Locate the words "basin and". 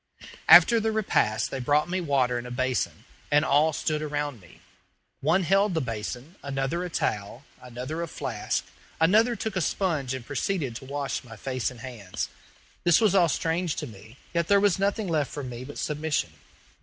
2.49-3.45